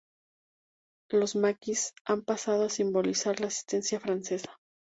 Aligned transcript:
Los 1.11 1.35
maquis 1.35 1.93
han 2.05 2.23
pasado 2.23 2.63
a 2.65 2.69
simbolizar 2.71 3.39
la 3.39 3.45
resistencia 3.45 3.99
francesa. 3.99 4.59